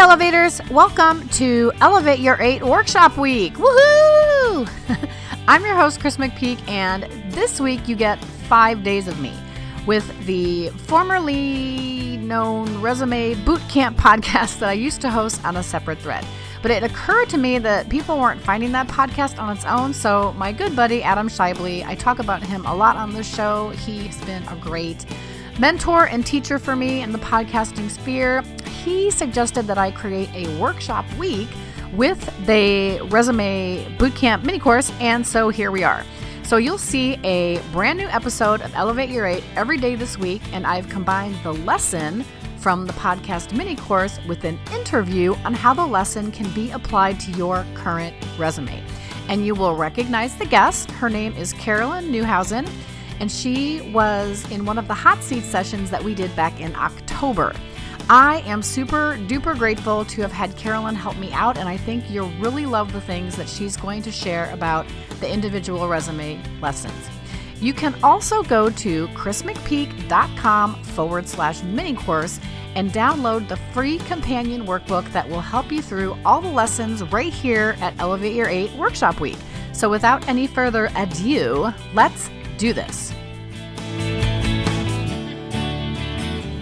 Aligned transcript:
elevators, 0.00 0.62
welcome 0.70 1.28
to 1.28 1.70
Elevate 1.82 2.20
Your 2.20 2.40
8 2.40 2.62
Workshop 2.62 3.18
Week. 3.18 3.52
Woohoo! 3.52 4.66
I'm 5.46 5.62
your 5.62 5.74
host, 5.74 6.00
Kris 6.00 6.16
McPeak, 6.16 6.66
and 6.66 7.02
this 7.34 7.60
week 7.60 7.86
you 7.86 7.96
get 7.96 8.18
five 8.24 8.82
days 8.82 9.08
of 9.08 9.20
me 9.20 9.30
with 9.86 10.08
the 10.24 10.70
formerly 10.70 12.16
known 12.16 12.80
Resume 12.80 13.34
Bootcamp 13.44 13.96
podcast 13.96 14.60
that 14.60 14.70
I 14.70 14.72
used 14.72 15.02
to 15.02 15.10
host 15.10 15.44
on 15.44 15.58
a 15.58 15.62
separate 15.62 15.98
thread. 15.98 16.24
But 16.62 16.70
it 16.70 16.82
occurred 16.82 17.28
to 17.28 17.36
me 17.36 17.58
that 17.58 17.90
people 17.90 18.18
weren't 18.18 18.40
finding 18.40 18.72
that 18.72 18.88
podcast 18.88 19.38
on 19.38 19.54
its 19.54 19.66
own, 19.66 19.92
so 19.92 20.32
my 20.32 20.50
good 20.50 20.74
buddy 20.74 21.02
Adam 21.02 21.28
Shively, 21.28 21.84
I 21.84 21.94
talk 21.94 22.20
about 22.20 22.42
him 22.42 22.64
a 22.64 22.74
lot 22.74 22.96
on 22.96 23.12
this 23.12 23.32
show. 23.32 23.68
He's 23.68 24.18
been 24.24 24.44
a 24.48 24.56
great 24.56 25.04
mentor 25.60 26.06
and 26.06 26.24
teacher 26.24 26.58
for 26.58 26.74
me 26.74 27.02
in 27.02 27.12
the 27.12 27.18
podcasting 27.18 27.90
sphere. 27.90 28.42
He 28.82 29.10
suggested 29.10 29.66
that 29.66 29.76
I 29.76 29.90
create 29.90 30.30
a 30.34 30.58
workshop 30.58 31.04
week 31.18 31.48
with 31.92 32.18
the 32.46 32.98
Resume 33.10 33.84
Bootcamp 33.98 34.42
mini 34.42 34.58
course, 34.58 34.90
and 35.00 35.26
so 35.26 35.50
here 35.50 35.70
we 35.70 35.84
are. 35.84 36.02
So 36.44 36.56
you'll 36.56 36.78
see 36.78 37.18
a 37.24 37.60
brand 37.72 37.98
new 37.98 38.08
episode 38.08 38.62
of 38.62 38.74
Elevate 38.74 39.10
Your 39.10 39.26
8 39.26 39.44
every 39.54 39.76
day 39.76 39.96
this 39.96 40.16
week, 40.16 40.40
and 40.54 40.66
I've 40.66 40.88
combined 40.88 41.36
the 41.42 41.52
lesson 41.52 42.24
from 42.56 42.86
the 42.86 42.94
podcast 42.94 43.52
mini 43.52 43.76
course 43.76 44.18
with 44.26 44.44
an 44.44 44.58
interview 44.72 45.34
on 45.44 45.52
how 45.52 45.74
the 45.74 45.84
lesson 45.84 46.32
can 46.32 46.50
be 46.52 46.70
applied 46.70 47.20
to 47.20 47.30
your 47.32 47.66
current 47.74 48.16
resume. 48.38 48.82
And 49.28 49.44
you 49.44 49.54
will 49.54 49.76
recognize 49.76 50.34
the 50.36 50.46
guest. 50.46 50.90
Her 50.92 51.10
name 51.10 51.34
is 51.34 51.52
Carolyn 51.52 52.06
Newhausen, 52.06 52.66
and 53.20 53.30
she 53.30 53.82
was 53.92 54.50
in 54.50 54.64
one 54.64 54.78
of 54.78 54.88
the 54.88 54.94
hot 54.94 55.22
seat 55.22 55.44
sessions 55.44 55.90
that 55.90 56.02
we 56.02 56.14
did 56.14 56.34
back 56.34 56.60
in 56.60 56.74
October. 56.74 57.54
I 58.08 58.40
am 58.40 58.60
super 58.60 59.16
duper 59.28 59.56
grateful 59.56 60.04
to 60.06 60.22
have 60.22 60.32
had 60.32 60.56
Carolyn 60.56 60.96
help 60.96 61.16
me 61.16 61.30
out, 61.32 61.56
and 61.56 61.68
I 61.68 61.76
think 61.76 62.10
you'll 62.10 62.32
really 62.40 62.66
love 62.66 62.92
the 62.92 63.00
things 63.00 63.36
that 63.36 63.48
she's 63.48 63.76
going 63.76 64.02
to 64.02 64.10
share 64.10 64.50
about 64.52 64.84
the 65.20 65.32
individual 65.32 65.86
resume 65.86 66.42
lessons. 66.60 67.08
You 67.60 67.74
can 67.74 67.94
also 68.02 68.42
go 68.42 68.70
to 68.70 69.06
krismcpeak.com 69.08 70.82
forward 70.82 71.28
slash 71.28 71.62
mini 71.62 71.94
course 71.94 72.40
and 72.74 72.90
download 72.90 73.48
the 73.48 73.56
free 73.56 73.98
companion 73.98 74.66
workbook 74.66 75.10
that 75.12 75.28
will 75.28 75.40
help 75.40 75.70
you 75.70 75.82
through 75.82 76.16
all 76.24 76.40
the 76.40 76.48
lessons 76.48 77.02
right 77.12 77.32
here 77.32 77.76
at 77.80 77.94
Elevate 78.00 78.34
Your 78.34 78.48
8 78.48 78.72
Workshop 78.72 79.20
Week. 79.20 79.38
So 79.72 79.90
without 79.90 80.26
any 80.26 80.46
further 80.46 80.90
ado, 80.96 81.72
let's 81.94 82.30
do 82.60 82.74
this. 82.74 83.08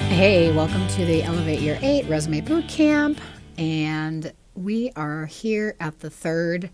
Hey, 0.09 0.53
welcome 0.53 0.87
to 0.87 1.05
the 1.05 1.25
Elevate 1.25 1.59
Your 1.59 1.77
8 1.83 2.07
Resume 2.07 2.41
Bootcamp. 2.41 3.19
And 3.59 4.33
we 4.55 4.93
are 4.95 5.27
here 5.27 5.75
at 5.81 5.99
the 5.99 6.09
third 6.09 6.71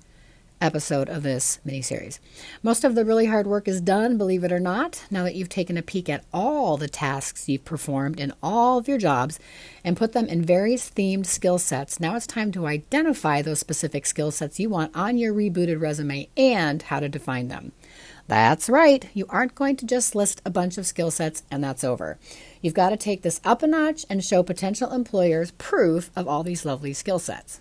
episode 0.61 1.09
of 1.09 1.23
this 1.23 1.59
mini 1.65 1.81
series. 1.81 2.21
Most 2.63 2.85
of 2.85 2.95
the 2.95 3.05
really 3.05 3.25
hard 3.25 3.47
work 3.47 3.67
is 3.67 3.81
done, 3.81 4.19
believe 4.19 4.45
it 4.45 4.53
or 4.53 4.61
not, 4.61 5.05
now 5.11 5.23
that 5.25 5.35
you've 5.35 5.49
taken 5.49 5.79
a 5.79 5.83
peek 5.83 6.11
at 6.11 6.25
all 6.31 6.77
the 6.77 6.89
tasks 6.89 7.49
you've 7.49 7.65
performed 7.65 8.21
in 8.21 8.33
all 8.43 8.77
of 8.77 8.89
your 8.89 8.99
jobs 8.99 9.39
and 9.83 9.97
put 9.97 10.13
them 10.13 10.27
in 10.27 10.43
various 10.43 10.91
themed 10.91 11.25
skill 11.25 11.59
sets. 11.59 11.99
Now 11.99 12.15
it's 12.15 12.27
time 12.27 12.53
to 12.53 12.67
identify 12.67 13.41
those 13.41 13.59
specific 13.59 14.05
skill 14.05 14.31
sets 14.31 14.61
you 14.61 14.69
want 14.69 14.95
on 14.95 15.17
your 15.17 15.33
rebooted 15.33 15.81
resume 15.81 16.29
and 16.37 16.83
how 16.83 17.01
to 17.01 17.09
define 17.09 17.49
them. 17.49 17.73
That's 18.27 18.71
right, 18.71 19.07
you 19.13 19.27
aren't 19.29 19.55
going 19.55 19.77
to 19.77 19.87
just 19.87 20.15
list 20.15 20.41
a 20.47 20.51
bunch 20.51 20.79
of 20.79 20.87
skill 20.87 21.11
sets 21.11 21.43
and 21.51 21.63
that's 21.63 21.85
over. 21.85 22.19
You've 22.63 22.73
got 22.73 22.89
to 22.91 22.97
take 22.97 23.21
this 23.21 23.41
up 23.45 23.63
a 23.63 23.67
notch 23.67 24.07
and 24.09 24.25
show 24.25 24.43
potential 24.43 24.93
employers 24.93 25.51
proof 25.53 26.11
of 26.17 26.27
all 26.27 26.43
these 26.43 26.65
lovely 26.65 26.95
skill 26.95 27.19
sets. 27.19 27.61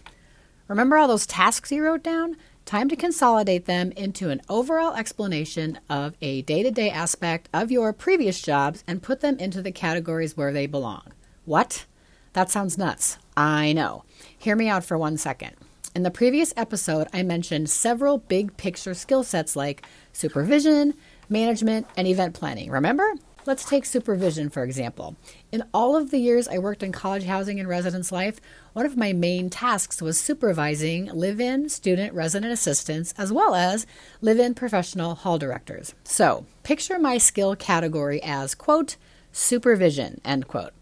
Remember 0.69 0.95
all 0.95 1.09
those 1.09 1.25
tasks 1.25 1.71
you 1.71 1.83
wrote 1.83 2.03
down? 2.03 2.37
Time 2.65 2.87
to 2.87 2.95
consolidate 2.95 3.65
them 3.65 3.91
into 3.91 4.29
an 4.29 4.41
overall 4.47 4.95
explanation 4.95 5.79
of 5.89 6.15
a 6.21 6.41
day 6.43 6.63
to 6.63 6.71
day 6.71 6.89
aspect 6.89 7.49
of 7.53 7.69
your 7.69 7.91
previous 7.91 8.41
jobs 8.41 8.85
and 8.87 9.03
put 9.03 9.19
them 9.19 9.37
into 9.39 9.61
the 9.61 9.71
categories 9.71 10.37
where 10.37 10.53
they 10.53 10.65
belong. 10.65 11.11
What? 11.43 11.85
That 12.31 12.49
sounds 12.49 12.77
nuts. 12.77 13.17
I 13.35 13.73
know. 13.73 14.05
Hear 14.37 14.55
me 14.55 14.69
out 14.69 14.85
for 14.85 14.97
one 14.97 15.17
second. 15.17 15.57
In 15.95 16.01
the 16.01 16.09
previous 16.09 16.55
episode, 16.57 17.07
I 17.13 17.21
mentioned 17.21 17.69
several 17.69 18.17
big 18.17 18.57
picture 18.57 18.95
skill 18.95 19.21
sets 19.21 19.55
like 19.55 19.85
supervision, 20.11 20.95
management, 21.29 21.85
and 21.95 22.07
event 22.07 22.33
planning. 22.33 22.71
Remember? 22.71 23.13
Let's 23.45 23.63
take 23.63 23.85
supervision, 23.85 24.49
for 24.49 24.63
example. 24.63 25.15
In 25.51 25.63
all 25.71 25.95
of 25.95 26.09
the 26.09 26.17
years 26.17 26.47
I 26.47 26.57
worked 26.57 26.81
in 26.81 26.91
college 26.91 27.25
housing 27.25 27.59
and 27.59 27.69
residence 27.69 28.11
life, 28.11 28.41
one 28.71 28.87
of 28.87 28.97
my 28.97 29.13
main 29.13 29.51
tasks 29.51 30.01
was 30.01 30.19
supervising 30.19 31.11
live 31.13 31.39
in 31.39 31.69
student 31.69 32.15
resident 32.15 32.51
assistants 32.51 33.13
as 33.15 33.31
well 33.31 33.53
as 33.53 33.85
live 34.19 34.39
in 34.39 34.55
professional 34.55 35.13
hall 35.13 35.37
directors. 35.37 35.93
So 36.03 36.47
picture 36.63 36.97
my 36.97 37.19
skill 37.19 37.55
category 37.55 38.19
as, 38.23 38.55
quote, 38.55 38.95
supervision, 39.31 40.21
end 40.25 40.47
quote. 40.47 40.73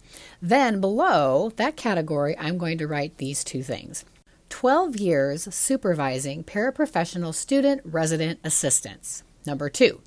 Then 0.41 0.79
below 0.79 1.51
that 1.57 1.75
category, 1.75 2.37
I'm 2.39 2.57
going 2.57 2.77
to 2.77 2.87
write 2.87 3.17
these 3.17 3.43
two 3.43 3.61
things 3.61 4.05
12 4.51 4.97
years 4.97 5.53
supervising 5.55 6.43
paraprofessional 6.43 7.33
student 7.33 7.81
resident 7.85 8.37
assistants. 8.43 9.23
Number 9.45 9.69
two, 9.69 10.01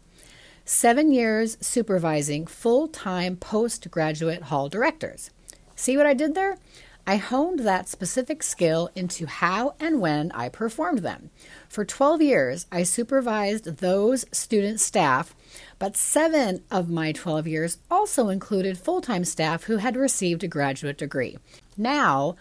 seven 0.65 1.11
years 1.13 1.57
supervising 1.61 2.47
full 2.47 2.87
time 2.87 3.37
postgraduate 3.37 4.43
hall 4.43 4.69
directors. 4.69 5.31
See 5.75 5.97
what 5.97 6.07
I 6.07 6.15
did 6.15 6.35
there? 6.35 6.59
I 7.07 7.17
honed 7.17 7.61
that 7.61 7.89
specific 7.89 8.43
skill 8.43 8.91
into 8.95 9.27
how 9.27 9.75
and 9.81 10.01
when 10.01 10.31
I 10.33 10.49
performed 10.49 11.01
them. 11.01 11.31
For 11.69 11.85
12 11.85 12.23
years, 12.23 12.67
I 12.71 12.83
supervised 12.83 13.79
those 13.79 14.25
student 14.33 14.81
staff, 14.81 15.35
but 15.79 15.97
seven 15.97 16.63
of 16.71 16.89
my 16.89 17.13
12 17.13 17.47
years 17.47 17.79
also 17.91 18.29
included 18.29 18.79
full 18.79 19.01
time 19.01 19.25
staff 19.25 19.65
who 19.65 19.79
had 19.79 19.97
received 19.97 20.45
a 20.45 20.49
graduate 20.49 20.97
degree. 20.97 21.37
Now, 21.77 22.37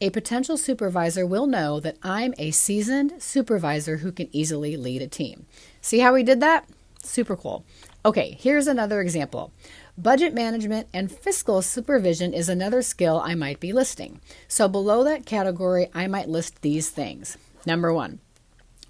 a 0.00 0.10
potential 0.10 0.56
supervisor 0.56 1.26
will 1.26 1.46
know 1.46 1.80
that 1.80 1.96
I'm 2.02 2.34
a 2.38 2.52
seasoned 2.52 3.20
supervisor 3.20 3.98
who 3.98 4.12
can 4.12 4.28
easily 4.32 4.76
lead 4.76 5.02
a 5.02 5.08
team. 5.08 5.46
See 5.80 5.98
how 5.98 6.14
we 6.14 6.22
did 6.22 6.40
that? 6.40 6.66
Super 7.02 7.36
cool. 7.36 7.64
Okay, 8.04 8.36
here's 8.40 8.66
another 8.66 9.00
example. 9.00 9.52
Budget 9.96 10.32
management 10.32 10.86
and 10.94 11.10
fiscal 11.10 11.62
supervision 11.62 12.32
is 12.32 12.48
another 12.48 12.82
skill 12.82 13.20
I 13.24 13.34
might 13.34 13.58
be 13.58 13.72
listing. 13.72 14.20
So 14.46 14.68
below 14.68 15.02
that 15.02 15.26
category, 15.26 15.88
I 15.92 16.06
might 16.06 16.28
list 16.28 16.62
these 16.62 16.90
things. 16.90 17.36
Number 17.66 17.92
one, 17.92 18.20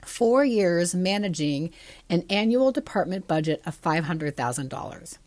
four 0.04 0.44
years 0.44 0.94
managing 0.94 1.70
an 2.10 2.24
annual 2.28 2.70
department 2.70 3.26
budget 3.26 3.62
of 3.64 3.80
$500,000. 3.80 5.18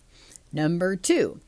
Number 0.54 0.96
two, 0.96 1.40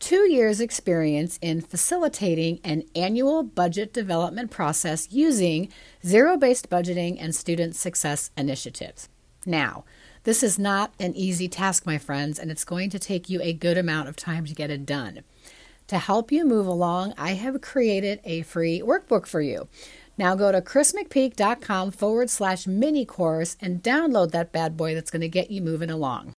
two 0.00 0.28
years 0.32 0.60
experience 0.60 1.38
in 1.40 1.60
facilitating 1.60 2.58
an 2.64 2.82
annual 2.96 3.42
budget 3.42 3.92
development 3.92 4.50
process 4.50 5.06
using 5.12 5.68
zero 6.04 6.36
based 6.36 6.68
budgeting 6.68 7.16
and 7.20 7.34
student 7.34 7.76
success 7.76 8.30
initiatives. 8.36 9.08
Now, 9.46 9.84
this 10.24 10.42
is 10.42 10.58
not 10.58 10.92
an 10.98 11.14
easy 11.14 11.48
task, 11.48 11.86
my 11.86 11.98
friends, 11.98 12.38
and 12.38 12.50
it's 12.50 12.64
going 12.64 12.90
to 12.90 12.98
take 12.98 13.30
you 13.30 13.40
a 13.42 13.52
good 13.52 13.78
amount 13.78 14.08
of 14.08 14.16
time 14.16 14.44
to 14.46 14.54
get 14.54 14.70
it 14.70 14.84
done. 14.84 15.20
To 15.86 15.98
help 15.98 16.30
you 16.30 16.44
move 16.44 16.66
along, 16.66 17.14
I 17.16 17.32
have 17.32 17.60
created 17.60 18.20
a 18.24 18.42
free 18.42 18.80
workbook 18.80 19.26
for 19.26 19.40
you. 19.40 19.68
Now 20.16 20.34
go 20.34 20.52
to 20.52 20.60
krismcpeak.com 20.60 21.92
forward 21.92 22.28
slash 22.28 22.66
mini 22.66 23.06
course 23.06 23.56
and 23.60 23.82
download 23.82 24.32
that 24.32 24.52
bad 24.52 24.76
boy 24.76 24.94
that's 24.94 25.10
going 25.10 25.22
to 25.22 25.28
get 25.28 25.50
you 25.50 25.62
moving 25.62 25.90
along. 25.90 26.34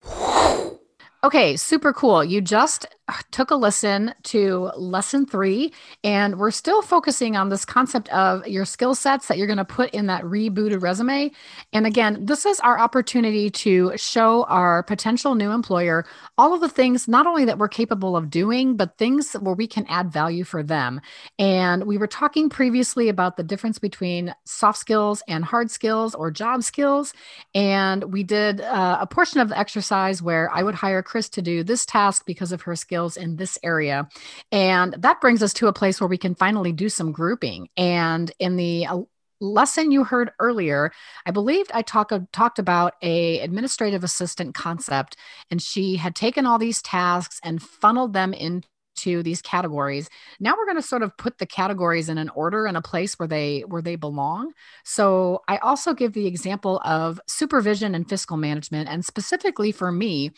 Okay, 1.23 1.55
super 1.55 1.93
cool. 1.93 2.21
You 2.21 2.41
just 2.41 2.85
took 3.31 3.51
a 3.51 3.55
listen 3.55 4.13
to 4.23 4.71
lesson 4.77 5.25
three, 5.25 5.73
and 6.03 6.37
we're 6.37 6.51
still 6.51 6.81
focusing 6.81 7.35
on 7.35 7.49
this 7.49 7.65
concept 7.65 8.09
of 8.09 8.47
your 8.47 8.65
skill 8.65 8.95
sets 8.95 9.27
that 9.27 9.37
you're 9.37 9.47
going 9.47 9.57
to 9.57 9.65
put 9.65 9.89
in 9.91 10.07
that 10.07 10.23
rebooted 10.23 10.81
resume. 10.81 11.31
And 11.73 11.85
again, 11.85 12.25
this 12.25 12.45
is 12.45 12.59
our 12.61 12.79
opportunity 12.79 13.49
to 13.49 13.93
show 13.97 14.43
our 14.45 14.83
potential 14.83 15.35
new 15.35 15.51
employer 15.51 16.05
all 16.37 16.53
of 16.53 16.61
the 16.61 16.69
things 16.69 17.07
not 17.07 17.27
only 17.27 17.45
that 17.45 17.57
we're 17.57 17.67
capable 17.67 18.15
of 18.15 18.29
doing, 18.29 18.75
but 18.75 18.97
things 18.97 19.33
where 19.33 19.55
we 19.55 19.67
can 19.67 19.85
add 19.87 20.11
value 20.11 20.43
for 20.43 20.63
them. 20.63 21.01
And 21.39 21.85
we 21.85 21.97
were 21.97 22.07
talking 22.07 22.49
previously 22.49 23.09
about 23.09 23.37
the 23.37 23.43
difference 23.43 23.79
between 23.79 24.33
soft 24.45 24.79
skills 24.79 25.21
and 25.27 25.43
hard 25.43 25.69
skills 25.71 26.15
or 26.15 26.31
job 26.31 26.63
skills. 26.63 27.13
And 27.53 28.11
we 28.13 28.23
did 28.23 28.61
uh, 28.61 28.97
a 29.01 29.07
portion 29.07 29.41
of 29.41 29.49
the 29.49 29.57
exercise 29.59 30.21
where 30.21 30.49
I 30.51 30.63
would 30.63 30.75
hire 30.75 31.03
Chris 31.13 31.29
to 31.29 31.43
do 31.43 31.63
this 31.63 31.85
task 31.85 32.25
because 32.25 32.51
of 32.51 32.63
her 32.63 32.75
skills 32.75 33.17
in 33.17 33.35
this 33.35 33.59
area. 33.61 34.09
And 34.51 34.95
that 34.97 35.21
brings 35.21 35.43
us 35.43 35.53
to 35.53 35.67
a 35.67 35.73
place 35.73 36.01
where 36.01 36.07
we 36.07 36.17
can 36.17 36.33
finally 36.33 36.71
do 36.71 36.89
some 36.89 37.11
grouping. 37.11 37.69
And 37.77 38.31
in 38.39 38.55
the 38.55 38.87
uh, 38.87 39.01
lesson 39.39 39.91
you 39.91 40.05
heard 40.05 40.31
earlier, 40.39 40.91
I 41.23 41.29
believed 41.29 41.69
I 41.71 41.83
talk, 41.83 42.11
talked 42.31 42.57
about 42.57 42.95
a 43.03 43.41
administrative 43.41 44.03
assistant 44.03 44.55
concept, 44.55 45.15
and 45.51 45.61
she 45.61 45.97
had 45.97 46.15
taken 46.15 46.47
all 46.47 46.57
these 46.57 46.81
tasks 46.81 47.39
and 47.43 47.61
funneled 47.61 48.13
them 48.13 48.33
into 48.33 48.67
to 48.95 49.23
these 49.23 49.41
categories. 49.41 50.09
Now 50.39 50.53
we're 50.57 50.65
going 50.65 50.77
to 50.77 50.81
sort 50.81 51.03
of 51.03 51.15
put 51.17 51.37
the 51.37 51.45
categories 51.45 52.09
in 52.09 52.17
an 52.17 52.29
order 52.29 52.67
in 52.67 52.75
a 52.75 52.81
place 52.81 53.17
where 53.19 53.27
they 53.27 53.61
where 53.61 53.81
they 53.81 53.95
belong. 53.95 54.53
So 54.83 55.41
I 55.47 55.57
also 55.57 55.93
give 55.93 56.13
the 56.13 56.27
example 56.27 56.81
of 56.85 57.19
supervision 57.27 57.95
and 57.95 58.07
fiscal 58.07 58.37
management, 58.37 58.89
and 58.89 59.05
specifically 59.05 59.71
for 59.71 59.91
me, 59.91 60.31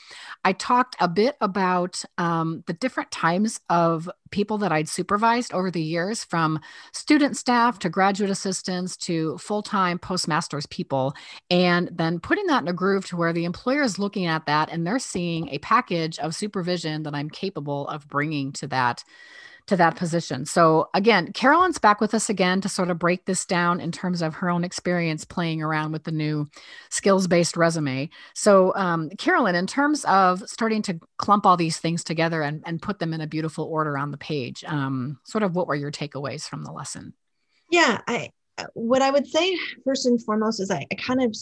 I 0.43 0.53
talked 0.53 0.95
a 0.99 1.07
bit 1.07 1.35
about 1.41 2.03
um, 2.17 2.63
the 2.67 2.73
different 2.73 3.11
times 3.11 3.59
of 3.69 4.09
people 4.31 4.57
that 4.57 4.71
I'd 4.71 4.89
supervised 4.89 5.53
over 5.53 5.71
the 5.71 5.81
years, 5.81 6.23
from 6.23 6.59
student 6.91 7.37
staff 7.37 7.79
to 7.79 7.89
graduate 7.89 8.29
assistants 8.29 8.97
to 8.97 9.37
full 9.37 9.61
time 9.61 9.97
postmasters 9.97 10.65
people, 10.65 11.13
and 11.49 11.89
then 11.93 12.19
putting 12.19 12.47
that 12.47 12.61
in 12.61 12.67
a 12.67 12.73
groove 12.73 13.05
to 13.07 13.15
where 13.15 13.33
the 13.33 13.45
employer 13.45 13.83
is 13.83 13.99
looking 13.99 14.25
at 14.25 14.45
that 14.45 14.69
and 14.71 14.85
they're 14.85 14.99
seeing 14.99 15.47
a 15.49 15.59
package 15.59 16.19
of 16.19 16.35
supervision 16.35 17.03
that 17.03 17.15
I'm 17.15 17.29
capable 17.29 17.87
of 17.87 18.07
bringing 18.07 18.44
to 18.53 18.67
that 18.67 19.03
to 19.67 19.75
that 19.75 19.95
position. 19.95 20.45
So 20.45 20.89
again, 20.93 21.33
Carolyn's 21.33 21.79
back 21.79 21.99
with 21.99 22.13
us 22.13 22.29
again 22.29 22.61
to 22.61 22.69
sort 22.69 22.91
of 22.91 22.99
break 22.99 23.25
this 23.25 23.45
down 23.45 23.79
in 23.79 23.91
terms 23.91 24.21
of 24.21 24.35
her 24.35 24.49
own 24.49 24.63
experience 24.63 25.25
playing 25.25 25.63
around 25.63 25.91
with 25.91 26.03
the 26.03 26.11
new 26.11 26.47
skills-based 26.89 27.57
resume. 27.57 28.09
So 28.35 28.75
um, 28.75 29.09
Carolyn, 29.17 29.55
in 29.55 29.65
terms 29.65 30.05
of 30.05 30.47
starting 30.47 30.83
to 30.83 30.99
clump 31.17 31.47
all 31.47 31.57
these 31.57 31.77
things 31.77 32.03
together 32.03 32.43
and, 32.43 32.61
and 32.67 32.79
put 32.79 32.99
them 32.99 33.11
in 33.11 33.21
a 33.21 33.27
beautiful 33.27 33.65
order 33.65 33.97
on 33.97 34.11
the 34.11 34.17
page, 34.17 34.63
um, 34.67 35.19
sort 35.25 35.43
of 35.43 35.55
what 35.55 35.67
were 35.67 35.73
your 35.75 35.91
takeaways 35.91 36.47
from 36.47 36.63
the 36.63 36.71
lesson? 36.71 37.13
Yeah, 37.71 38.01
I 38.07 38.29
what 38.73 39.01
I 39.01 39.11
would 39.11 39.27
say 39.27 39.57
first 39.83 40.05
and 40.05 40.23
foremost 40.23 40.59
is 40.59 40.71
I, 40.71 40.85
I 40.91 40.95
kind 40.95 41.21
of 41.21 41.35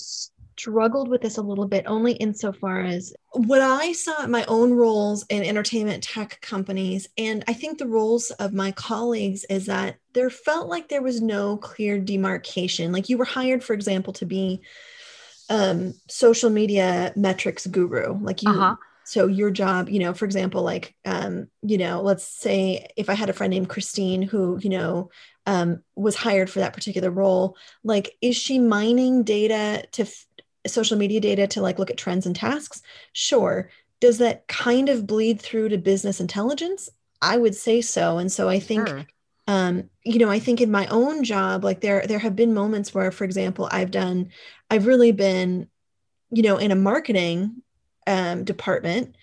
struggled 0.57 1.07
with 1.07 1.21
this 1.21 1.38
a 1.38 1.41
little 1.41 1.67
bit 1.67 1.85
only 1.88 2.13
insofar 2.13 2.81
as 2.81 3.13
what 3.31 3.61
I 3.61 3.91
saw 3.91 4.23
in 4.23 4.31
my 4.31 4.45
own 4.45 4.73
roles 4.73 5.25
in 5.29 5.44
entertainment 5.44 6.03
tech 6.03 6.39
companies, 6.41 7.07
and 7.17 7.44
I 7.47 7.53
think 7.53 7.77
the 7.77 7.88
roles 7.88 8.31
of 8.31 8.53
my 8.53 8.71
colleagues 8.71 9.44
is 9.45 9.65
that 9.65 9.97
there 10.13 10.29
felt 10.29 10.67
like 10.67 10.89
there 10.89 11.01
was 11.01 11.21
no 11.21 11.57
clear 11.57 12.00
demarcation. 12.00 12.91
Like 12.91 13.09
you 13.09 13.17
were 13.17 13.25
hired, 13.25 13.63
for 13.63 13.73
example, 13.73 14.13
to 14.13 14.25
be 14.25 14.61
um, 15.50 15.94
social 16.07 16.50
media 16.50 17.13
metrics 17.15 17.65
guru. 17.65 18.17
Like 18.19 18.44
you, 18.44 18.50
uh-huh. 18.50 18.75
so 19.03 19.27
your 19.27 19.51
job, 19.51 19.89
you 19.89 20.00
know, 20.00 20.13
for 20.13 20.25
example, 20.25 20.61
like, 20.63 20.95
um, 21.05 21.47
you 21.61 21.77
know, 21.77 22.01
let's 22.01 22.25
say 22.25 22.88
if 22.95 23.09
I 23.09 23.13
had 23.13 23.29
a 23.29 23.33
friend 23.33 23.51
named 23.51 23.69
Christine 23.69 24.21
who, 24.21 24.59
you 24.61 24.69
know, 24.69 25.09
um, 25.45 25.83
was 25.95 26.15
hired 26.15 26.50
for 26.50 26.59
that 26.59 26.73
particular 26.73 27.11
role, 27.11 27.57
like, 27.83 28.15
is 28.21 28.35
she 28.35 28.59
mining 28.59 29.23
data 29.23 29.85
to 29.91 30.03
f- 30.03 30.25
social 30.68 30.98
media 30.98 31.19
data 31.19 31.48
to 31.48 31.62
like 31.62 31.80
look 31.80 31.89
at 31.89 31.98
trends 31.98 32.25
and 32.25 32.36
tasks? 32.36 32.81
Sure. 33.13 33.69
Does 34.00 34.18
that 34.18 34.48
kind 34.48 34.89
of 34.89 35.07
bleed 35.07 35.42
through 35.42 35.69
to 35.69 35.77
business 35.77 36.19
intelligence? 36.19 36.89
I 37.21 37.38
would 37.38 37.56
say 37.56 37.81
so. 37.81 38.18
And 38.18 38.31
so 38.31 38.50
I 38.50 38.60
think 38.60 38.88
sure. 38.88 39.06
um, 39.48 39.89
you 40.04 40.19
know, 40.19 40.30
I 40.30 40.39
think 40.39 40.60
in 40.62 40.71
my 40.71 40.88
own 40.88 41.24
job, 41.24 41.63
like 41.63 41.81
there 41.81 42.06
there 42.06 42.19
have 42.19 42.36
been 42.36 42.54
moments 42.54 42.94
where, 42.94 43.12
for 43.12 43.24
example, 43.24 43.69
I've 43.71 43.92
done, 43.92 44.30
I've 44.69 44.88
really 44.88 45.12
been, 45.12 45.69
you 46.31 46.44
know, 46.44 46.57
in 46.57 46.71
a 46.71 46.75
marketing 46.75 47.62
um, 48.07 48.44
department, 48.44 49.15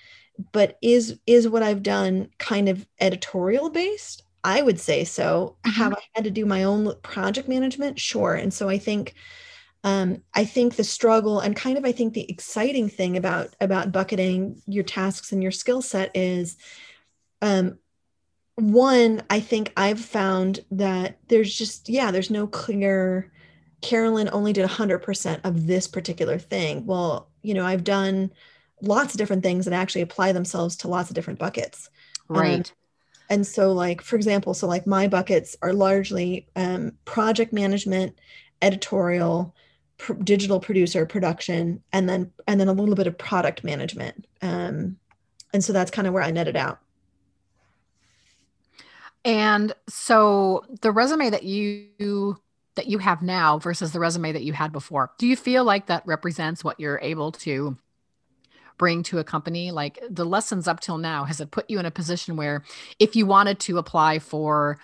but 0.52 0.78
is 0.82 1.18
is 1.26 1.48
what 1.48 1.62
I've 1.62 1.82
done 1.82 2.30
kind 2.38 2.68
of 2.68 2.86
editorial 3.00 3.70
based? 3.70 4.22
I 4.42 4.62
would 4.62 4.80
say 4.80 5.04
so. 5.04 5.56
Mm-hmm. 5.66 5.70
Have 5.72 5.92
I 5.92 6.02
had 6.14 6.24
to 6.24 6.30
do 6.30 6.46
my 6.46 6.64
own 6.64 6.94
project 7.02 7.48
management? 7.48 7.98
Sure. 7.98 8.34
And 8.34 8.52
so 8.52 8.68
I 8.68 8.78
think 8.78 9.14
um, 9.82 10.22
I 10.34 10.44
think 10.44 10.76
the 10.76 10.84
struggle 10.84 11.40
and 11.40 11.56
kind 11.56 11.78
of 11.78 11.84
I 11.84 11.92
think 11.92 12.14
the 12.14 12.30
exciting 12.30 12.88
thing 12.88 13.16
about 13.16 13.54
about 13.60 13.92
bucketing 13.92 14.60
your 14.66 14.84
tasks 14.84 15.32
and 15.32 15.42
your 15.42 15.52
skill 15.52 15.82
set 15.82 16.10
is 16.14 16.56
um, 17.42 17.78
one, 18.60 19.22
I 19.30 19.40
think 19.40 19.72
I've 19.76 20.00
found 20.00 20.60
that 20.70 21.18
there's 21.28 21.54
just, 21.54 21.88
yeah, 21.88 22.10
there's 22.10 22.30
no 22.30 22.46
clear 22.46 23.32
Carolyn 23.80 24.28
only 24.32 24.52
did 24.52 24.68
100% 24.68 25.40
of 25.44 25.66
this 25.66 25.86
particular 25.86 26.38
thing. 26.38 26.84
Well, 26.84 27.30
you 27.42 27.54
know, 27.54 27.64
I've 27.64 27.84
done 27.84 28.30
lots 28.82 29.14
of 29.14 29.18
different 29.18 29.42
things 29.42 29.64
that 29.64 29.74
actually 29.74 30.02
apply 30.02 30.32
themselves 30.32 30.76
to 30.76 30.88
lots 30.88 31.08
of 31.10 31.14
different 31.14 31.38
buckets. 31.38 31.88
Right. 32.28 32.70
Um, 32.70 32.76
and 33.30 33.46
so, 33.46 33.72
like, 33.72 34.02
for 34.02 34.16
example, 34.16 34.54
so 34.54 34.66
like 34.66 34.86
my 34.86 35.08
buckets 35.08 35.56
are 35.62 35.72
largely 35.72 36.48
um, 36.56 36.92
project 37.04 37.52
management, 37.52 38.18
editorial, 38.60 39.54
pr- 40.00 40.14
digital 40.14 40.58
producer 40.58 41.04
production 41.06 41.82
and 41.92 42.08
then 42.08 42.32
and 42.46 42.58
then 42.58 42.68
a 42.68 42.72
little 42.72 42.94
bit 42.94 43.06
of 43.06 43.16
product 43.18 43.62
management. 43.62 44.26
Um, 44.42 44.96
and 45.52 45.62
so 45.62 45.72
that's 45.72 45.90
kind 45.90 46.08
of 46.08 46.14
where 46.14 46.22
i 46.22 46.30
netted 46.30 46.56
out. 46.56 46.80
And 49.24 49.74
so 49.88 50.64
the 50.80 50.90
resume 50.90 51.30
that 51.30 51.44
you 51.44 52.38
that 52.76 52.86
you 52.86 52.98
have 52.98 53.20
now 53.20 53.58
versus 53.58 53.92
the 53.92 54.00
resume 54.00 54.32
that 54.32 54.42
you 54.42 54.52
had 54.54 54.72
before 54.72 55.10
do 55.18 55.26
you 55.26 55.36
feel 55.36 55.64
like 55.64 55.86
that 55.86 56.06
represents 56.06 56.64
what 56.64 56.80
you're 56.80 57.00
able 57.02 57.32
to 57.32 57.76
bring 58.78 59.02
to 59.02 59.18
a 59.18 59.24
company? 59.24 59.70
Like 59.70 59.98
the 60.08 60.24
lessons 60.24 60.66
up 60.66 60.80
till 60.80 60.96
now 60.96 61.24
has 61.24 61.40
it 61.40 61.50
put 61.50 61.68
you 61.68 61.78
in 61.78 61.84
a 61.84 61.90
position 61.90 62.36
where 62.36 62.64
if 62.98 63.14
you 63.14 63.26
wanted 63.26 63.60
to 63.60 63.76
apply 63.76 64.18
for 64.18 64.78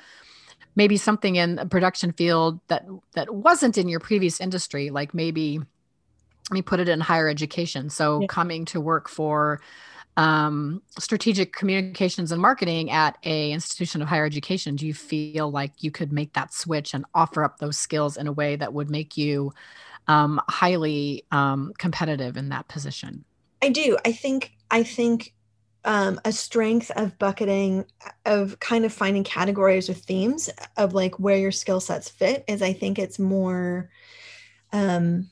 maybe 0.76 0.96
something 0.96 1.37
in 1.37 1.58
a 1.58 1.67
production 1.67 2.12
field 2.12 2.61
that 2.69 2.87
that 3.14 3.34
wasn't 3.34 3.76
in 3.76 3.88
your 3.88 4.00
previous 4.00 4.40
industry 4.40 4.90
like 4.90 5.14
maybe 5.14 5.58
let 6.50 6.55
me 6.55 6.62
put 6.62 6.78
it 6.78 6.88
in 6.88 7.00
higher 7.00 7.28
education. 7.28 7.90
So 7.90 8.20
yeah. 8.20 8.26
coming 8.28 8.64
to 8.67 8.81
work 8.81 9.08
for 9.08 9.61
um, 10.17 10.81
strategic 10.99 11.52
communications 11.52 12.31
and 12.32 12.40
marketing 12.40 12.90
at 12.90 13.19
a 13.25 13.52
institution 13.52 14.00
of 14.00 14.08
higher 14.08 14.25
education 14.25 14.75
do 14.75 14.87
you 14.87 14.94
feel 14.94 15.50
like 15.50 15.73
you 15.81 15.90
could 15.90 16.11
make 16.11 16.32
that 16.32 16.55
switch 16.55 16.94
and 16.94 17.05
offer 17.14 17.44
up 17.44 17.58
those 17.58 17.76
skills 17.76 18.17
in 18.17 18.26
a 18.26 18.32
way 18.32 18.56
that 18.56 18.72
would 18.72 18.88
make 18.88 19.19
you 19.19 19.52
um, 20.08 20.40
highly 20.49 21.25
um, 21.32 21.72
competitive 21.79 22.37
in 22.37 22.49
that 22.50 22.69
position? 22.69 23.25
I 23.61 23.70
do. 23.70 23.99
I 24.05 24.12
think 24.12 24.52
i 24.70 24.82
think 24.82 25.32
um, 25.84 26.20
a 26.25 26.32
strength 26.32 26.90
of 26.96 27.19
bucketing 27.19 27.84
of 28.25 28.58
kind 28.61 28.84
of 28.84 28.93
finding 28.93 29.25
categories 29.25 29.88
or 29.88 29.94
themes 29.94 30.50
of 30.76 30.94
like 30.94 31.19
where 31.19 31.37
your 31.37 31.52
skill 31.52 31.81
sets 31.81 32.08
fit 32.08 32.44
is 32.49 32.61
i 32.61 32.73
think 32.73 32.99
it's 32.99 33.19
more 33.19 33.88
um 34.73 35.31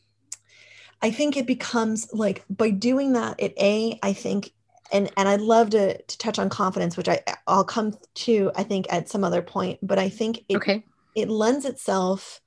i 1.02 1.11
think 1.11 1.37
it 1.37 1.46
becomes 1.46 2.08
like 2.12 2.44
by 2.49 2.70
doing 2.70 3.14
that 3.14 3.35
it 3.38 3.52
a 3.58 3.99
i 4.02 4.12
think 4.12 4.52
and 4.93 5.11
and 5.17 5.29
i'd 5.29 5.41
love 5.41 5.70
to 5.70 6.00
to 6.02 6.19
touch 6.19 6.38
on 6.38 6.49
confidence 6.49 6.97
which 6.97 7.08
i 7.08 7.20
i'll 7.49 7.64
come 7.64 7.93
to 8.14 8.52
i 8.55 8.62
think 8.62 8.87
at 8.90 9.08
some 9.08 9.25
other 9.25 9.43
point 9.43 9.79
but 9.82 9.99
i 9.99 10.08
think 10.08 10.44
it, 10.49 10.56
okay. 10.56 10.85
it 11.17 11.29
lends 11.29 11.64
itself 11.64 12.40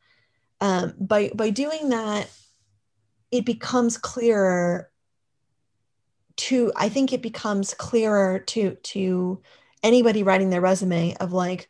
um 0.61 0.93
by 0.97 1.29
by 1.35 1.49
doing 1.49 1.89
that 1.89 2.29
it 3.31 3.45
becomes 3.45 3.97
clearer 3.97 4.89
to 6.37 6.71
i 6.75 6.87
think 6.87 7.11
it 7.11 7.21
becomes 7.21 7.73
clearer 7.73 8.39
to 8.39 8.75
to 8.83 9.41
anybody 9.83 10.23
writing 10.23 10.49
their 10.49 10.61
resume 10.61 11.15
of 11.19 11.33
like 11.33 11.69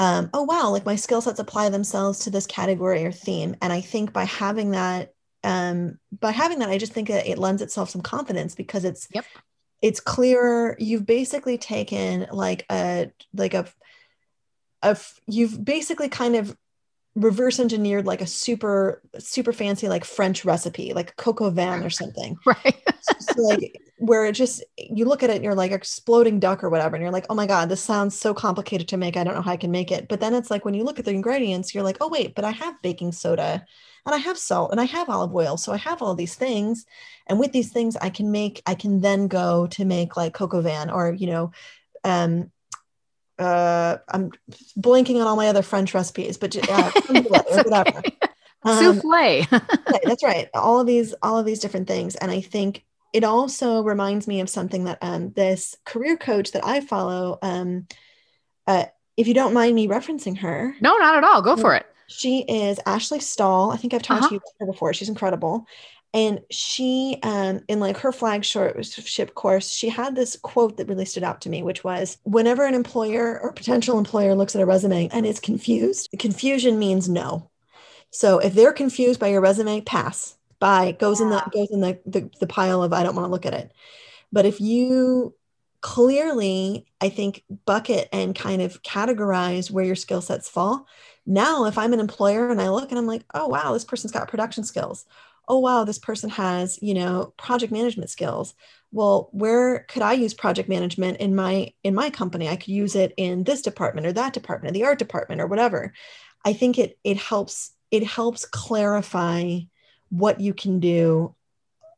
um, 0.00 0.30
oh 0.32 0.44
wow 0.44 0.70
like 0.70 0.86
my 0.86 0.94
skill 0.94 1.20
sets 1.20 1.40
apply 1.40 1.70
themselves 1.70 2.20
to 2.20 2.30
this 2.30 2.46
category 2.46 3.04
or 3.04 3.10
theme. 3.10 3.56
And 3.60 3.72
i 3.72 3.80
think 3.80 4.12
by 4.12 4.24
having 4.24 4.70
that 4.70 5.12
um, 5.44 5.98
by 6.20 6.30
having 6.30 6.60
that 6.60 6.68
i 6.68 6.78
just 6.78 6.92
think 6.92 7.08
that 7.08 7.26
it 7.26 7.38
lends 7.38 7.62
itself 7.62 7.90
some 7.90 8.02
confidence 8.02 8.54
because 8.54 8.84
it's 8.84 9.08
yep. 9.12 9.24
it's 9.82 10.00
clearer. 10.00 10.76
You've 10.78 11.06
basically 11.06 11.58
taken 11.58 12.26
like 12.30 12.64
a 12.70 13.10
like 13.34 13.54
a 13.54 13.66
a 14.82 14.96
you've 15.26 15.64
basically 15.64 16.08
kind 16.08 16.36
of 16.36 16.56
reverse 17.18 17.58
engineered 17.58 18.06
like 18.06 18.20
a 18.20 18.26
super 18.26 19.02
super 19.18 19.52
fancy 19.52 19.88
like 19.88 20.04
french 20.04 20.44
recipe 20.44 20.92
like 20.92 21.16
coq 21.16 21.40
van 21.52 21.82
or 21.82 21.90
something. 21.90 22.36
Right. 22.46 22.82
So 23.20 23.42
like 23.42 23.80
where 23.98 24.24
it 24.24 24.32
just 24.32 24.62
you 24.76 25.04
look 25.04 25.22
at 25.22 25.30
it 25.30 25.36
and 25.36 25.44
you're 25.44 25.54
like 25.54 25.72
exploding 25.72 26.38
duck 26.38 26.62
or 26.62 26.70
whatever 26.70 26.94
and 26.94 27.02
you're 27.02 27.12
like 27.12 27.26
oh 27.28 27.34
my 27.34 27.46
god 27.46 27.68
this 27.68 27.80
sounds 27.80 28.18
so 28.18 28.32
complicated 28.32 28.88
to 28.88 28.96
make. 28.96 29.16
I 29.16 29.24
don't 29.24 29.34
know 29.34 29.42
how 29.42 29.52
i 29.52 29.56
can 29.56 29.70
make 29.70 29.90
it. 29.90 30.08
But 30.08 30.20
then 30.20 30.34
it's 30.34 30.50
like 30.50 30.64
when 30.64 30.74
you 30.74 30.84
look 30.84 30.98
at 30.98 31.04
the 31.04 31.10
ingredients 31.10 31.74
you're 31.74 31.84
like 31.84 31.98
oh 32.00 32.08
wait 32.08 32.34
but 32.34 32.44
i 32.44 32.50
have 32.50 32.80
baking 32.82 33.12
soda 33.12 33.64
and 34.06 34.14
i 34.14 34.18
have 34.18 34.38
salt 34.38 34.70
and 34.70 34.80
i 34.80 34.84
have 34.84 35.08
olive 35.08 35.34
oil 35.34 35.56
so 35.56 35.72
i 35.72 35.76
have 35.76 36.00
all 36.00 36.14
these 36.14 36.36
things 36.36 36.86
and 37.26 37.38
with 37.38 37.52
these 37.52 37.72
things 37.72 37.96
i 37.96 38.08
can 38.08 38.30
make 38.30 38.62
i 38.66 38.74
can 38.74 39.00
then 39.00 39.28
go 39.28 39.66
to 39.66 39.84
make 39.84 40.16
like 40.16 40.34
coq 40.34 40.52
van 40.62 40.88
or 40.90 41.12
you 41.12 41.26
know 41.26 41.50
um 42.04 42.50
uh, 43.38 43.98
I'm 44.08 44.32
blanking 44.78 45.20
on 45.20 45.26
all 45.26 45.36
my 45.36 45.48
other 45.48 45.62
French 45.62 45.94
recipes, 45.94 46.36
but 46.36 46.56
uh, 46.56 46.90
or 47.08 47.22
whatever. 47.62 48.02
Um, 48.64 49.00
Souffle. 49.00 49.46
that's 50.04 50.24
right. 50.24 50.48
All 50.54 50.80
of 50.80 50.86
these, 50.86 51.14
all 51.22 51.38
of 51.38 51.46
these 51.46 51.60
different 51.60 51.88
things, 51.88 52.16
and 52.16 52.30
I 52.30 52.40
think 52.40 52.84
it 53.12 53.24
also 53.24 53.82
reminds 53.82 54.26
me 54.26 54.40
of 54.40 54.50
something 54.50 54.84
that 54.84 54.98
um, 55.00 55.32
this 55.32 55.76
career 55.84 56.16
coach 56.16 56.52
that 56.52 56.64
I 56.64 56.80
follow. 56.80 57.38
Um, 57.42 57.86
uh, 58.66 58.84
if 59.16 59.26
you 59.26 59.34
don't 59.34 59.54
mind 59.54 59.74
me 59.74 59.88
referencing 59.88 60.38
her, 60.38 60.74
no, 60.80 60.96
not 60.98 61.16
at 61.16 61.24
all. 61.24 61.42
Go 61.42 61.56
for 61.56 61.74
it. 61.74 61.86
She 62.06 62.40
is 62.40 62.80
Ashley 62.86 63.20
Stahl. 63.20 63.70
I 63.70 63.76
think 63.76 63.92
I've 63.92 64.02
talked 64.02 64.20
uh-huh. 64.20 64.28
to 64.28 64.34
you 64.34 64.40
about 64.40 64.66
her 64.66 64.72
before. 64.72 64.94
She's 64.94 65.08
incredible. 65.08 65.66
And 66.14 66.40
she, 66.50 67.18
um, 67.22 67.60
in 67.68 67.80
like 67.80 67.98
her 67.98 68.12
flagship 68.12 69.34
course, 69.34 69.70
she 69.70 69.90
had 69.90 70.14
this 70.14 70.36
quote 70.36 70.78
that 70.78 70.88
really 70.88 71.04
stood 71.04 71.22
out 71.22 71.42
to 71.42 71.50
me, 71.50 71.62
which 71.62 71.84
was 71.84 72.16
whenever 72.24 72.64
an 72.64 72.74
employer 72.74 73.38
or 73.40 73.52
potential 73.52 73.98
employer 73.98 74.34
looks 74.34 74.56
at 74.56 74.62
a 74.62 74.66
resume 74.66 75.08
and 75.12 75.26
is 75.26 75.38
confused, 75.38 76.08
confusion 76.18 76.78
means 76.78 77.08
no. 77.08 77.50
So 78.10 78.38
if 78.38 78.54
they're 78.54 78.72
confused 78.72 79.20
by 79.20 79.28
your 79.28 79.42
resume, 79.42 79.82
pass. 79.82 80.36
By 80.60 80.92
goes 80.92 81.20
yeah. 81.20 81.26
in 81.26 81.30
the 81.30 81.50
goes 81.52 81.70
in 81.70 81.80
the, 81.80 82.00
the 82.06 82.30
the 82.40 82.46
pile 82.46 82.82
of 82.82 82.92
I 82.92 83.02
don't 83.02 83.14
want 83.14 83.26
to 83.26 83.30
look 83.30 83.46
at 83.46 83.54
it. 83.54 83.70
But 84.32 84.44
if 84.44 84.60
you 84.60 85.34
clearly, 85.80 86.86
I 87.00 87.08
think, 87.08 87.44
bucket 87.64 88.08
and 88.12 88.34
kind 88.34 88.62
of 88.62 88.82
categorize 88.82 89.70
where 89.70 89.84
your 89.84 89.94
skill 89.94 90.20
sets 90.20 90.48
fall. 90.48 90.86
Now, 91.26 91.66
if 91.66 91.78
I'm 91.78 91.92
an 91.92 92.00
employer 92.00 92.50
and 92.50 92.60
I 92.60 92.70
look 92.70 92.90
and 92.90 92.98
I'm 92.98 93.06
like, 93.06 93.22
oh, 93.34 93.48
wow, 93.48 93.72
this 93.72 93.84
person's 93.84 94.12
got 94.12 94.28
production 94.28 94.64
skills. 94.64 95.06
Oh, 95.48 95.58
wow, 95.58 95.84
this 95.84 95.98
person 95.98 96.30
has, 96.30 96.78
you 96.82 96.94
know, 96.94 97.32
project 97.38 97.72
management 97.72 98.10
skills. 98.10 98.54
Well, 98.92 99.30
where 99.32 99.80
could 99.88 100.02
I 100.02 100.12
use 100.12 100.34
project 100.34 100.68
management 100.68 101.18
in 101.18 101.34
my 101.34 101.72
in 101.82 101.94
my 101.94 102.10
company? 102.10 102.48
I 102.48 102.56
could 102.56 102.68
use 102.68 102.94
it 102.94 103.14
in 103.16 103.44
this 103.44 103.62
department 103.62 104.06
or 104.06 104.12
that 104.12 104.34
department, 104.34 104.70
or 104.70 104.74
the 104.74 104.84
art 104.84 104.98
department 104.98 105.40
or 105.40 105.46
whatever. 105.46 105.92
I 106.44 106.52
think 106.52 106.78
it 106.78 106.98
it 107.04 107.16
helps 107.16 107.72
it 107.90 108.04
helps 108.04 108.44
clarify 108.44 109.60
what 110.10 110.40
you 110.40 110.54
can 110.54 110.80
do 110.80 111.34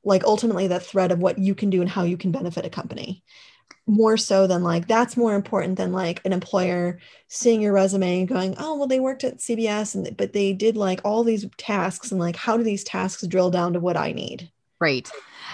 like 0.04 0.24
ultimately 0.24 0.68
that 0.68 0.82
thread 0.82 1.12
of 1.12 1.18
what 1.18 1.38
you 1.38 1.54
can 1.54 1.70
do 1.70 1.80
and 1.80 1.90
how 1.90 2.04
you 2.04 2.16
can 2.16 2.32
benefit 2.32 2.64
a 2.64 2.70
company 2.70 3.22
more 3.90 4.16
so 4.16 4.46
than 4.46 4.62
like 4.62 4.86
that's 4.86 5.16
more 5.16 5.34
important 5.34 5.76
than 5.76 5.92
like 5.92 6.24
an 6.24 6.32
employer 6.32 6.98
seeing 7.28 7.60
your 7.60 7.72
resume 7.72 8.20
and 8.20 8.28
going 8.28 8.54
oh 8.58 8.76
well 8.76 8.86
they 8.86 9.00
worked 9.00 9.24
at 9.24 9.38
cbs 9.38 9.94
and 9.94 10.16
but 10.16 10.32
they 10.32 10.52
did 10.52 10.76
like 10.76 11.00
all 11.04 11.24
these 11.24 11.44
tasks 11.56 12.12
and 12.12 12.20
like 12.20 12.36
how 12.36 12.56
do 12.56 12.62
these 12.62 12.84
tasks 12.84 13.26
drill 13.26 13.50
down 13.50 13.72
to 13.72 13.80
what 13.80 13.96
i 13.96 14.12
need? 14.12 14.50
Right. 14.80 15.10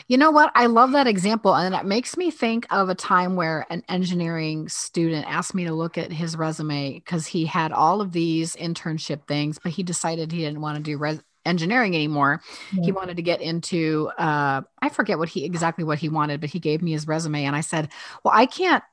You 0.07 0.19
know 0.19 0.31
what? 0.31 0.53
I 0.55 0.67
love 0.67 0.93
that 0.93 1.09
example 1.09 1.57
and 1.57 1.75
it 1.75 1.85
makes 1.85 2.17
me 2.17 2.31
think 2.31 2.65
of 2.71 2.89
a 2.89 2.95
time 2.95 3.35
where 3.35 3.67
an 3.71 3.83
engineering 3.89 4.69
student 4.69 5.27
asked 5.27 5.55
me 5.55 5.65
to 5.65 5.75
look 5.75 5.99
at 5.99 6.13
his 6.13 6.37
resume 6.37 6.95
because 6.95 7.27
he 7.27 7.45
had 7.45 7.73
all 7.73 8.01
of 8.01 8.13
these 8.13 8.55
internship 8.55 9.27
things 9.27 9.59
but 9.61 9.73
he 9.73 9.83
decided 9.83 10.31
he 10.31 10.43
didn't 10.43 10.61
want 10.61 10.77
to 10.77 10.83
do 10.83 10.97
res- 10.97 11.23
engineering 11.47 11.95
anymore. 11.95 12.43
Yeah. 12.73 12.85
He 12.85 12.93
wanted 12.93 13.17
to 13.17 13.23
get 13.23 13.41
into 13.41 14.11
uh, 14.19 14.63
I 14.81 14.89
forget 14.89 15.19
what 15.19 15.29
he 15.29 15.45
exactly 15.45 15.85
what 15.85 15.99
he 15.99 16.09
wanted, 16.09 16.41
but 16.41 16.51
he 16.51 16.59
gave 16.59 16.83
me 16.83 16.93
his 16.93 17.07
resume 17.07 17.45
and 17.45 17.57
I 17.57 17.61
said, 17.61 17.91
"Well, 18.25 18.35
I 18.37 18.47
can't, 18.47 18.85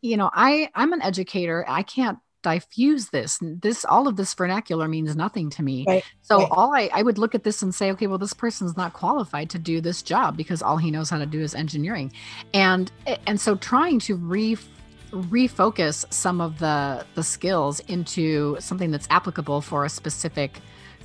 you 0.00 0.16
know, 0.16 0.30
I 0.32 0.70
I'm 0.74 0.92
an 0.92 1.02
educator. 1.02 1.64
I 1.66 1.82
can't 1.82 2.18
diffuse 2.42 3.08
this 3.10 3.38
this 3.40 3.84
all 3.84 4.08
of 4.08 4.16
this 4.16 4.34
vernacular 4.34 4.88
means 4.88 5.14
nothing 5.14 5.48
to 5.48 5.62
me 5.62 5.84
right, 5.86 6.04
so 6.22 6.38
right. 6.38 6.48
all 6.50 6.74
I, 6.74 6.90
I 6.92 7.02
would 7.02 7.16
look 7.16 7.34
at 7.34 7.44
this 7.44 7.62
and 7.62 7.72
say 7.72 7.92
okay 7.92 8.08
well 8.08 8.18
this 8.18 8.32
person's 8.32 8.76
not 8.76 8.92
qualified 8.92 9.48
to 9.50 9.58
do 9.58 9.80
this 9.80 10.02
job 10.02 10.36
because 10.36 10.60
all 10.60 10.76
he 10.76 10.90
knows 10.90 11.08
how 11.08 11.18
to 11.18 11.26
do 11.26 11.40
is 11.40 11.54
engineering 11.54 12.12
and 12.52 12.90
and 13.26 13.40
so 13.40 13.54
trying 13.54 14.00
to 14.00 14.16
re 14.16 14.58
refocus 15.12 16.10
some 16.12 16.40
of 16.40 16.58
the 16.58 17.04
the 17.14 17.22
skills 17.22 17.80
into 17.80 18.56
something 18.58 18.90
that's 18.90 19.06
applicable 19.10 19.60
for 19.60 19.84
a 19.84 19.88
specific 19.88 20.60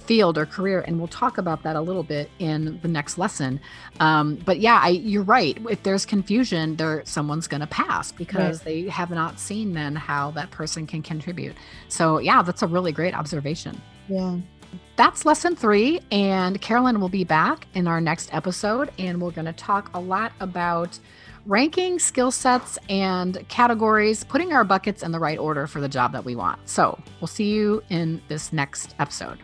field 0.08 0.38
or 0.38 0.46
career 0.46 0.82
and 0.82 0.98
we'll 0.98 1.08
talk 1.08 1.38
about 1.38 1.64
that 1.64 1.76
a 1.76 1.82
little 1.82 2.04
bit 2.04 2.30
in 2.40 2.80
the 2.82 2.88
next 2.88 3.18
lesson 3.18 3.60
um, 4.00 4.36
but 4.46 4.60
yeah 4.60 4.80
I, 4.82 4.90
you're 4.90 5.24
right 5.24 5.58
if 5.70 5.84
there's 5.84 6.06
confusion 6.06 6.76
there 6.78 7.04
someone's 7.06 7.48
going 7.48 7.62
to 7.62 7.68
pass 7.68 8.12
because 8.12 8.60
right. 8.60 8.66
they 8.66 8.90
have 8.90 9.10
not 9.12 9.40
seen 9.40 9.74
then 9.74 9.96
how 9.96 10.32
that 10.32 10.52
person 10.52 10.88
can 10.88 11.02
contribute 11.02 11.56
so 11.90 12.20
yeah 12.20 12.42
that's 12.42 12.62
a 12.62 12.68
really 12.68 12.92
great 12.92 13.14
observation 13.14 13.80
yeah 14.08 14.38
that's 14.96 15.26
lesson 15.26 15.56
three 15.56 16.00
and 16.12 16.62
carolyn 16.62 17.00
will 17.00 17.10
be 17.10 17.24
back 17.24 17.68
in 17.74 17.88
our 17.88 18.02
next 18.02 18.34
episode 18.34 18.92
and 18.98 19.22
we're 19.22 19.32
going 19.32 19.46
to 19.46 19.54
talk 19.54 19.94
a 19.94 20.00
lot 20.00 20.32
about 20.40 20.98
ranking 21.48 21.98
skill 21.98 22.30
sets 22.30 22.78
and 22.90 23.48
categories, 23.48 24.24
putting 24.26 24.54
our 24.54 24.64
buckets 24.64 25.02
in 25.02 25.12
the 25.12 25.20
right 25.20 25.40
order 25.40 25.66
for 25.66 25.82
the 25.82 25.88
job 25.88 26.12
that 26.12 26.26
we 26.26 26.36
want. 26.36 26.60
So 26.68 27.00
we'll 27.20 27.28
see 27.28 27.52
you 27.52 27.82
in 27.90 28.22
this 28.28 28.54
next 28.54 28.94
episode. 29.00 29.40